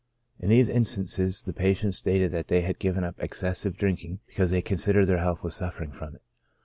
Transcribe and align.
In 0.39 0.49
these 0.49 0.67
instances, 0.67 1.43
the 1.43 1.53
patients 1.53 1.97
stated 1.97 2.31
they 2.47 2.61
had 2.61 2.79
given 2.79 3.03
up 3.03 3.19
excessive 3.19 3.77
drinking 3.77 4.19
because 4.25 4.49
they 4.49 4.63
considered 4.63 5.05
their 5.05 5.19
health 5.19 5.43
vi^as 5.43 5.51
suffering 5.51 5.91
from 5.91 6.15
it. 6.15 6.23